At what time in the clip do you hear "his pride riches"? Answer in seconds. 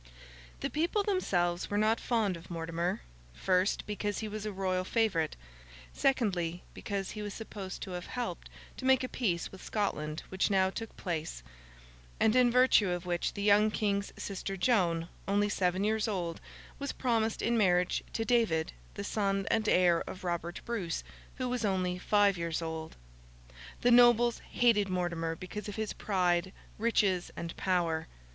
25.75-27.29